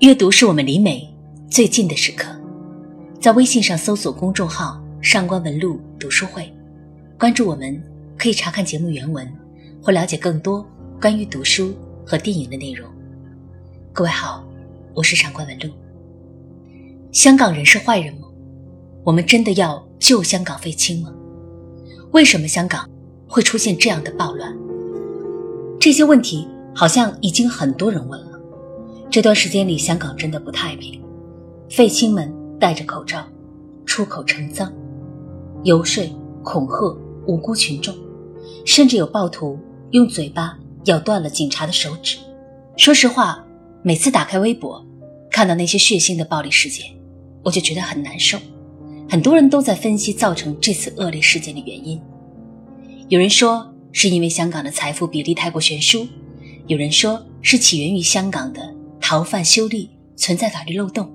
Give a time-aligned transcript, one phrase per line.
[0.00, 1.06] 阅读是我们离美
[1.50, 2.34] 最近的时刻，
[3.20, 6.50] 在微信上搜索公众号“上官文露读书会”，
[7.20, 7.78] 关注我们，
[8.16, 9.30] 可以查看节目原文
[9.82, 10.66] 或了解更多
[10.98, 12.88] 关于读书和电影的内容。
[13.92, 14.42] 各位好，
[14.94, 15.68] 我是上官文露。
[17.12, 18.26] 香港人是坏人吗？
[19.04, 21.12] 我们真的要救香港废青吗？
[22.12, 22.88] 为什么香港
[23.28, 24.56] 会出现这样的暴乱？
[25.78, 28.29] 这些问题好像已经很多人问了。
[29.10, 31.02] 这段时间里，香港真的不太平。
[31.68, 33.26] 废青们戴着口罩，
[33.84, 34.72] 出口成脏，
[35.64, 36.04] 游说、
[36.44, 36.96] 恐吓
[37.26, 37.92] 无辜群众，
[38.64, 39.58] 甚至有暴徒
[39.90, 42.18] 用嘴巴咬断了警察的手指。
[42.76, 43.44] 说实话，
[43.82, 44.86] 每次打开微博，
[45.28, 46.86] 看到那些血腥的暴力事件，
[47.42, 48.38] 我就觉得很难受。
[49.08, 52.00] 很多人都在分析造成这次恶劣事件的原因。
[53.08, 56.06] 有人说是因为香港的财富比例太过悬殊，
[56.68, 58.72] 有人说是起源于香港的。
[59.10, 61.10] 逃犯修例存在法律漏洞，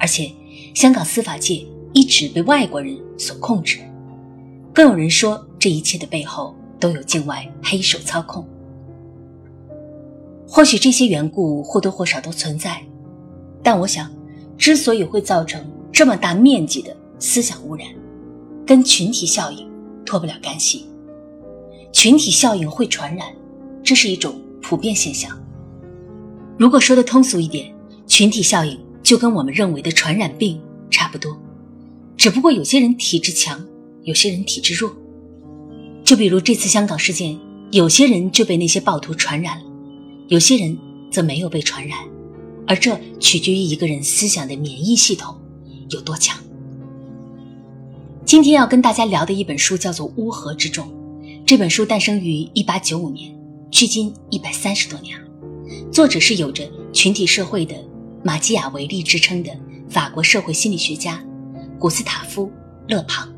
[0.00, 0.32] 而且
[0.74, 3.78] 香港司法界一直被外国人所控制。
[4.72, 8.44] 更有人说，这一切的背后都有境外黑手操控。
[10.48, 12.82] 或许这些缘故或多或少都存在，
[13.62, 14.12] 但我想，
[14.58, 17.86] 之所以会造成这么大面积的思想污染，
[18.66, 19.70] 跟群体效应
[20.04, 20.84] 脱不了干系。
[21.92, 23.28] 群体效应会传染，
[23.84, 25.30] 这是一种普遍现象。
[26.56, 27.74] 如果说的通俗一点，
[28.06, 31.36] 群体效应就跟我们认为的传染病差不多，
[32.16, 33.64] 只不过有些人体质强，
[34.02, 34.94] 有些人体质弱。
[36.04, 37.36] 就比如这次香港事件，
[37.72, 39.64] 有些人就被那些暴徒传染了，
[40.28, 40.78] 有些人
[41.10, 41.98] 则没有被传染，
[42.66, 45.34] 而这取决于一个人思想的免疫系统
[45.90, 46.38] 有多强。
[48.24, 50.86] 今天要跟大家聊的一本书叫做《乌合之众》，
[51.44, 53.34] 这本书诞生于一八九五年，
[53.70, 55.23] 距今一百三十多年了。
[55.94, 57.72] 作者是有着群体社会的
[58.24, 59.52] 马基雅维利之称的
[59.88, 61.24] 法国社会心理学家
[61.78, 62.46] 古斯塔夫·
[62.88, 63.28] 勒庞。《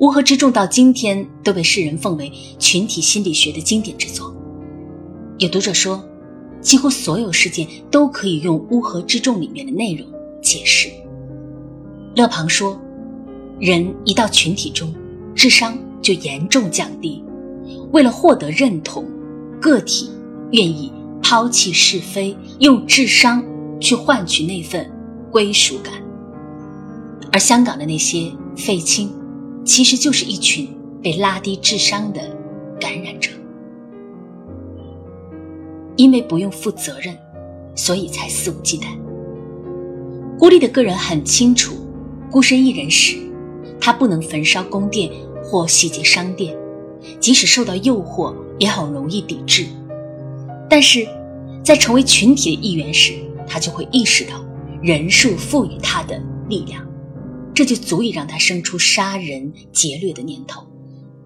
[0.00, 4.36] 乌合之众》到今天都被世人奉为群体心理学的经典之作。
[5.38, 6.04] 有读者说，
[6.60, 10.06] 几乎所有事件都可以用《乌合之众》里面的内容
[10.42, 10.90] 解释。
[12.14, 12.78] 勒庞说，
[13.58, 14.94] 人一到群体中，
[15.34, 17.24] 智商就严重降低。
[17.92, 19.06] 为了获得认同，
[19.58, 20.10] 个体。
[20.52, 20.92] 愿意
[21.22, 23.44] 抛弃是非，用智商
[23.80, 24.90] 去换取那份
[25.30, 25.94] 归属感。
[27.32, 29.12] 而香港的那些废青，
[29.64, 30.68] 其实就是一群
[31.02, 32.20] 被拉低智商的
[32.80, 33.30] 感染者。
[35.96, 37.16] 因为不用负责任，
[37.74, 38.86] 所以才肆无忌惮。
[40.38, 41.74] 孤立的个人很清楚，
[42.30, 43.16] 孤身一人时，
[43.80, 45.10] 他不能焚烧宫殿
[45.42, 46.54] 或洗劫商店，
[47.18, 49.66] 即使受到诱惑，也很容易抵制。
[50.68, 51.06] 但是，
[51.64, 53.14] 在成为群体的一员时，
[53.46, 54.44] 他就会意识到
[54.82, 56.84] 人数赋予他的力量，
[57.54, 60.66] 这就足以让他生出杀人劫掠的念头，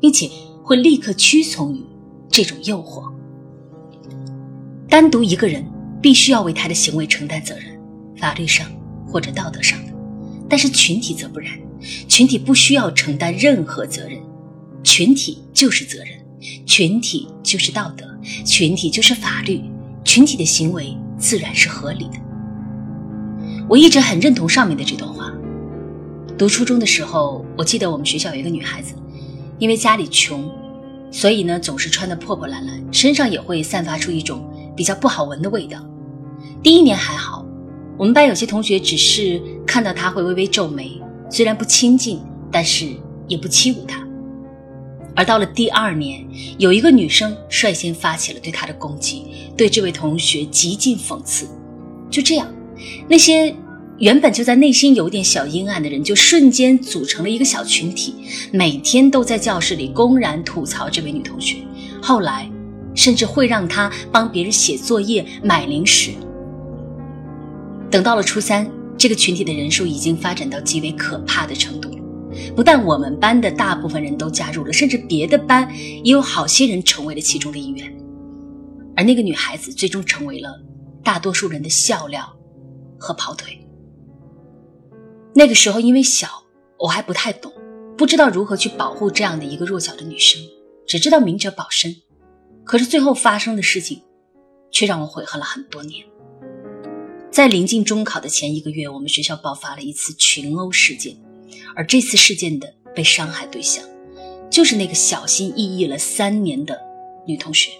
[0.00, 0.28] 并且
[0.62, 1.82] 会立刻屈从于
[2.28, 3.10] 这种诱惑。
[4.88, 5.64] 单独一个人
[6.02, 7.80] 必须要为他的行为承担责任，
[8.16, 8.66] 法律上
[9.06, 9.92] 或者道德上的；
[10.48, 11.50] 但是群体则不然，
[12.08, 14.20] 群体不需要承担任何责任，
[14.82, 16.08] 群体就是责任，
[16.66, 18.09] 群体就是道德。
[18.44, 19.62] 群体就是法律，
[20.04, 22.18] 群体的行为自然是合理的。
[23.68, 25.32] 我一直很认同上面的这段话。
[26.36, 28.94] 读初中的时候，我记得我们学校有一个女孩子，
[29.58, 30.50] 因为家里穷，
[31.10, 34.42] 所以呢总是穿得破破烂烂，身上也会散发出一种
[34.74, 35.78] 比较不好闻的味道。
[36.62, 37.44] 第一年还好，
[37.98, 42.20] 我们班有些同学只是看到她会微微皱眉，虽然不亲近，
[42.50, 42.86] 但是
[43.28, 44.02] 也不欺侮她。
[45.14, 46.24] 而到了第二年，
[46.58, 49.24] 有一个女生率先发起了对他的攻击，
[49.56, 51.46] 对这位同学极尽讽刺。
[52.10, 52.46] 就这样，
[53.08, 53.54] 那些
[53.98, 58.14] 原本就在内心有点小阴暗的人，就瞬间组成了一个小群体，
[58.52, 61.56] 每天都在教室里公然吐槽这位女同学。
[62.02, 62.50] 后来，
[62.94, 66.12] 甚至会让她帮别人写作业、买零食。
[67.90, 71.90] 等到了初三，这个群体的人数已经发展到极为可怕的程度。
[72.54, 75.68] 不但我们班的大部分人都加入了，甚至别的班
[76.04, 77.92] 也有好些人成为了其中的一员。
[78.96, 80.60] 而那个女孩子最终成为了
[81.02, 82.36] 大多数人的笑料
[82.98, 83.58] 和跑腿。
[85.34, 86.28] 那个时候因为小，
[86.78, 87.52] 我还不太懂，
[87.96, 90.40] 不知道如何去保护这样的一个弱小的女生，
[90.86, 91.96] 只知道明哲保身。
[92.64, 94.02] 可是最后发生的事情，
[94.70, 96.04] 却让我悔恨了很多年。
[97.30, 101.16] 在临近中考的前一个月，我们学校爆发了一次群殴事件。
[101.74, 103.84] 而这次事件的被伤害对象，
[104.50, 106.78] 就是那个小心翼翼了三年的
[107.26, 107.70] 女同学。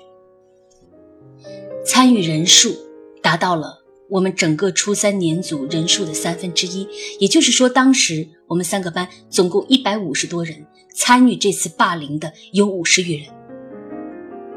[1.85, 2.77] 参与人数
[3.23, 3.79] 达到了
[4.09, 6.87] 我们整个初三年组人数的三分之一。
[7.19, 13.27] 也就是说，当时我们三个班总共一百五十多人参与这次霸凌的有五十余人。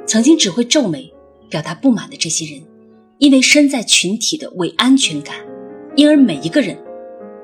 [0.06, 1.12] 曾经只会皱眉、
[1.50, 2.62] 表达不满的这些人，
[3.19, 5.38] 因为身在群体的伪安全感，
[5.95, 6.77] 因而每一个人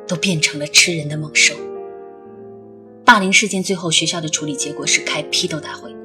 [0.10, 1.56] 都变成了吃人的猛兽。
[3.06, 5.96] 霸凌事件最后，学校的处理结果是开批斗大会，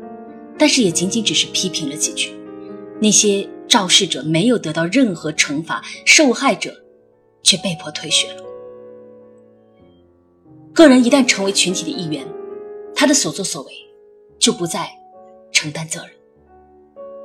[0.58, 2.32] 但是也仅仅只是批评了几句。
[3.00, 6.72] 那些肇事者没有得到任何惩罚，受害者
[7.42, 8.44] 却被迫退学了。
[10.72, 12.26] 个人一旦成为群体的一员，
[12.94, 13.72] 他的所作所为
[14.38, 14.88] 就不再
[15.50, 16.10] 承担责任。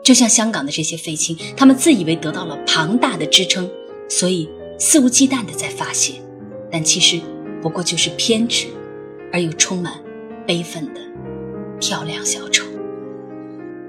[0.03, 3.69] 就像香港的这些废青，他们自以为得到了庞大的支撑，
[4.09, 4.49] 所以
[4.79, 6.13] 肆无忌惮的在发泄，
[6.71, 7.19] 但其实
[7.61, 8.67] 不过就是偏执。
[9.31, 9.93] 而又充满
[10.47, 10.99] 悲愤的
[11.79, 12.65] 跳梁小丑。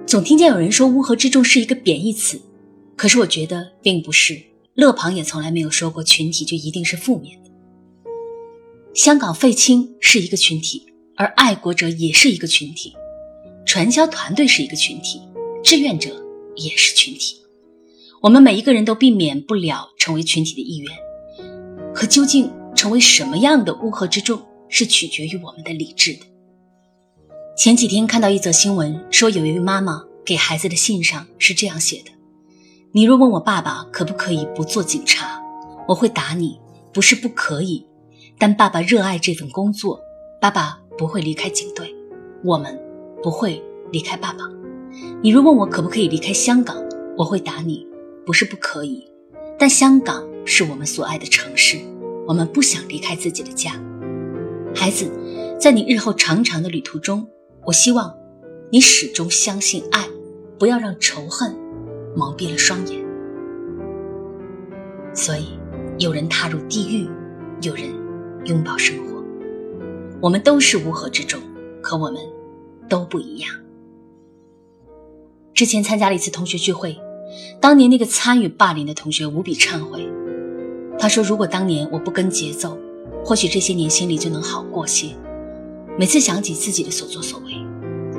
[0.07, 2.39] 总听见有人说“乌合之众”是一个贬义词，
[2.95, 4.39] 可是我觉得并不是。
[4.75, 7.51] 勒庞也从来没有说过群体就一定是负面的。
[8.93, 10.85] 香港废青是一个群体，
[11.17, 12.93] 而爱国者也是一个群体，
[13.65, 15.23] 传销团队是一个群体，
[15.65, 16.11] 志愿者
[16.57, 17.37] 也是群体。
[18.21, 20.93] 我们每一个人都避免不了成为群体的一员，
[21.95, 22.51] 可究竟
[22.81, 24.41] 成为什么样的乌合之众？
[24.71, 26.21] 是取决于我们的理智的。
[27.55, 32.11] 前几天看到一则新闻，说有一位妈妈给孩子的信上是这样写的
[32.93, 35.39] ：“你若问我爸爸可不可以不做警察，
[35.87, 36.59] 我会打你，
[36.91, 37.87] 不是不可以，
[38.39, 40.01] 但爸爸热爱这份工作，
[40.41, 41.95] 爸爸不会离开警队，
[42.43, 42.81] 我们
[43.23, 43.63] 不会
[43.93, 44.49] 离开爸爸。
[45.23, 46.83] 你若问我可不可以离开香港，
[47.19, 47.87] 我会打你，
[48.25, 49.07] 不是不可以，
[49.59, 51.79] 但香港是我们所爱的城市，
[52.31, 53.73] 我们不想离开自己的家。”
[54.73, 55.11] 孩子，
[55.59, 57.27] 在你日后长长的旅途中，
[57.67, 58.15] 我希望
[58.71, 60.09] 你始终相信爱，
[60.57, 61.53] 不要让仇恨
[62.15, 63.05] 蒙蔽了双眼。
[65.13, 65.59] 所以，
[65.99, 67.09] 有人踏入地狱，
[67.63, 67.87] 有人
[68.45, 69.21] 拥抱生活。
[70.21, 71.41] 我们都是乌合之众，
[71.83, 72.23] 可我们
[72.89, 73.51] 都不一样。
[75.53, 76.97] 之前参加了一次同学聚会，
[77.61, 80.09] 当年那个参与霸凌的同学无比忏悔，
[81.01, 82.79] 他说：“如果当年我不跟节奏。”
[83.23, 85.09] 或许这些年心里就能好过些。
[85.99, 87.53] 每次想起自己的所作所为，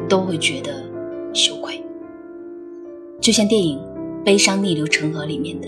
[0.08, 0.84] 都会觉得
[1.34, 1.84] 羞愧。
[3.20, 3.80] 就像电影
[4.24, 5.68] 《悲伤逆流成河》里面的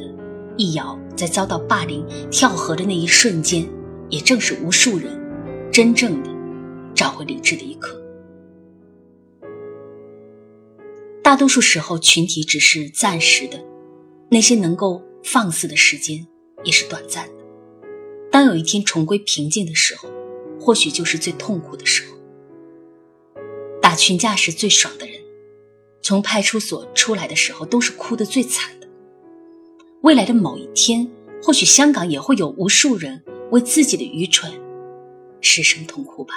[0.55, 3.67] 易遥，在遭到霸凌跳河的那一瞬间，
[4.09, 5.19] 也正是无数人
[5.71, 6.29] 真正的
[6.93, 7.99] 找回理智的一刻。
[11.23, 13.59] 大多数时候，群体只是暂时的，
[14.29, 16.27] 那些能够放肆的时间
[16.63, 17.33] 也是短暂的。
[18.31, 20.09] 当有一天重归平静的时候，
[20.59, 22.13] 或许就是最痛苦的时候。
[23.81, 25.15] 打群架时最爽的人，
[26.01, 28.87] 从派出所出来的时候都是哭得最惨的。
[30.01, 31.07] 未来的某一天，
[31.43, 34.51] 或许香港也会有无数人为自己的愚蠢
[35.41, 36.33] 失声痛哭吧。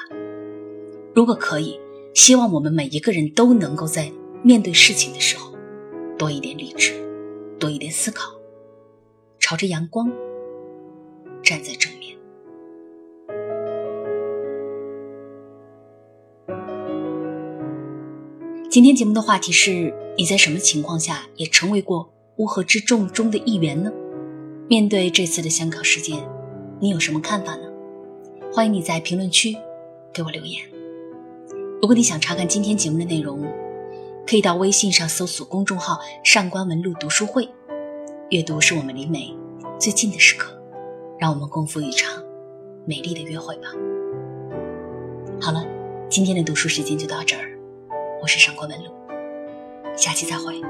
[1.14, 1.80] 如果可以，
[2.12, 4.12] 希望我们每一个人都能够在
[4.42, 5.54] 面对事情的时候，
[6.18, 6.92] 多一点理智，
[7.58, 8.35] 多一点思考，
[9.48, 10.10] 朝着阳光。
[11.40, 12.16] 站在正面。
[18.68, 23.92] 今天节目的话题是：你在什么情况下也成为过乌合之众中的一员呢？
[24.68, 26.28] 面对这次的香港事件，
[26.80, 27.68] 你有什么看法呢？
[28.52, 29.56] 欢迎你在评论区
[30.12, 30.60] 给我留言。
[31.80, 33.44] 如果你想查看今天节目的内容，
[34.26, 37.48] 可以到微信上搜索公众号“上官文露读书会”。
[38.30, 39.32] 阅读是我们离美
[39.78, 40.52] 最近的时刻。
[41.18, 42.22] 让我们共赴一场
[42.84, 43.68] 美丽的约会吧。
[45.40, 45.64] 好了，
[46.10, 47.56] 今天的读书时间就到这儿，
[48.20, 48.90] 我是上官文露，
[49.96, 50.60] 下期再会。